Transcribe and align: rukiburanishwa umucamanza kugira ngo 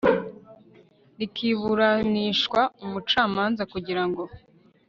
rukiburanishwa 1.17 2.61
umucamanza 2.83 3.63
kugira 3.73 4.03
ngo 4.09 4.23